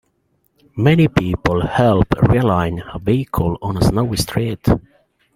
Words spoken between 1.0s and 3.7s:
people help realign a vehicle